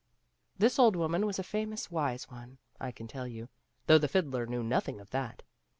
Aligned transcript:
*' 0.31 0.43
This 0.57 0.79
old 0.79 0.95
woman 0.95 1.27
was 1.27 1.37
a 1.37 1.43
famous 1.43 1.91
wise 1.91 2.27
one, 2.27 2.57
I 2.79 2.91
can 2.91 3.07
tell 3.07 3.27
you, 3.27 3.49
though 3.85 3.99
the 3.99 4.07
fiddler 4.07 4.47
knew 4.47 4.63
nothing 4.63 4.99
of 4.99 5.11
that. 5.11 5.43